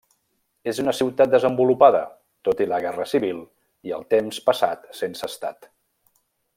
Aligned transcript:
És 0.69 0.79
una 0.83 0.93
ciutat 0.99 1.33
desenvolupada, 1.35 2.01
tot 2.49 2.63
i 2.65 2.67
la 2.71 2.79
guerra 2.87 3.07
civil 3.13 3.45
i 3.91 3.95
el 3.99 4.09
temps 4.15 4.43
passat 4.51 4.93
sense 5.03 5.31
estat. 5.33 5.71